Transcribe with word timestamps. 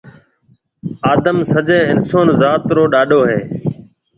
آدم 1.13 1.37
سجَي 1.51 1.79
اِنسون 1.91 2.27
ذات 2.41 2.63
رو 2.75 2.83
ڏاڏو 2.93 3.21
هيَ۔ 3.29 3.39